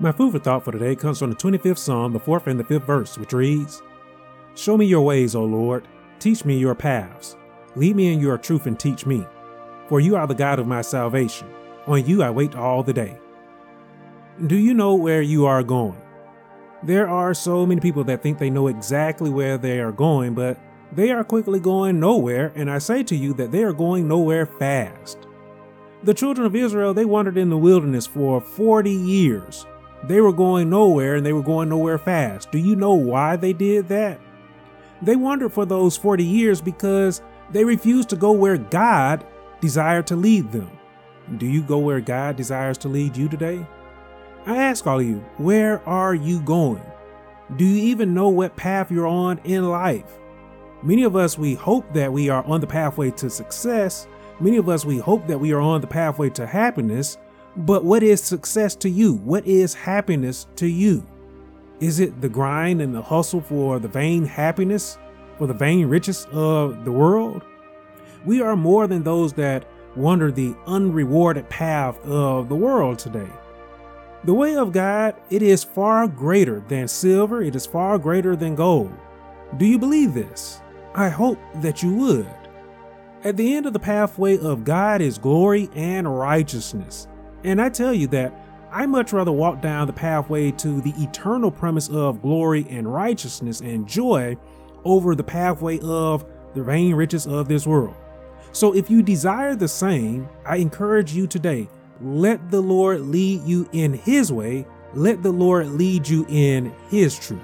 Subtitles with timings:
[0.00, 2.62] My food for thought for today comes from the 25th Psalm, the 4th and the
[2.62, 3.82] 5th verse, which reads
[4.54, 5.88] Show me your ways, O Lord.
[6.20, 7.36] Teach me your paths.
[7.74, 9.26] Lead me in your truth and teach me.
[9.88, 11.48] For you are the God of my salvation.
[11.88, 13.18] On you I wait all the day.
[14.46, 16.00] Do you know where you are going?
[16.84, 20.60] There are so many people that think they know exactly where they are going, but
[20.92, 24.46] they are quickly going nowhere, and I say to you that they are going nowhere
[24.46, 25.18] fast.
[26.04, 29.66] The children of Israel, they wandered in the wilderness for 40 years.
[30.04, 32.50] They were going nowhere and they were going nowhere fast.
[32.50, 34.20] Do you know why they did that?
[35.02, 39.26] They wandered for those 40 years because they refused to go where God
[39.60, 40.70] desired to lead them.
[41.36, 43.66] Do you go where God desires to lead you today?
[44.46, 46.82] I ask all of you, where are you going?
[47.56, 50.18] Do you even know what path you're on in life?
[50.82, 54.06] Many of us, we hope that we are on the pathway to success.
[54.40, 57.18] Many of us, we hope that we are on the pathway to happiness.
[57.58, 59.14] But what is success to you?
[59.14, 61.04] What is happiness to you?
[61.80, 64.96] Is it the grind and the hustle for the vain happiness,
[65.38, 67.42] for the vain riches of the world?
[68.24, 73.30] We are more than those that wander the unrewarded path of the world today.
[74.22, 78.54] The way of God, it is far greater than silver, it is far greater than
[78.54, 78.92] gold.
[79.56, 80.60] Do you believe this?
[80.94, 82.30] I hope that you would.
[83.24, 87.08] At the end of the pathway of God is glory and righteousness.
[87.44, 88.32] And I tell you that
[88.70, 93.60] I much rather walk down the pathway to the eternal promise of glory and righteousness
[93.60, 94.36] and joy
[94.84, 97.94] over the pathway of the vain riches of this world.
[98.52, 101.68] So if you desire the same, I encourage you today
[102.00, 107.18] let the Lord lead you in His way, let the Lord lead you in His
[107.18, 107.40] truth.